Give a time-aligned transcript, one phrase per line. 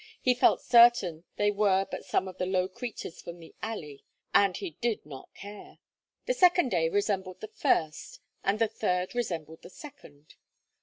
[0.19, 4.57] He felt certain they were but some of the low creatures from the alley, and
[4.59, 5.77] be did not care.
[6.25, 10.37] The second day resembled the first, and the third resembled the second.